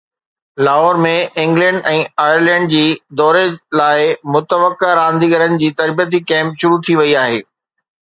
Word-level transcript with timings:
Lahore 0.67 0.97
۾ 1.03 1.11
England 1.43 1.89
۽ 1.91 1.99
Ireland 2.23 2.73
جي 2.73 2.81
دوري 3.21 3.45
لاءِ 3.83 4.11
متوقع 4.39 4.93
رانديگرن 5.03 5.63
جي 5.65 5.73
تربيتي 5.83 6.25
ڪيمپ 6.35 6.63
شروع 6.65 6.85
ٿي 6.89 7.03
وئي 7.03 7.19
آهي 7.27 7.43